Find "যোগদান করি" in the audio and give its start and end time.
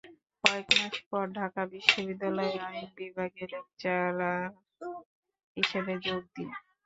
5.97-6.69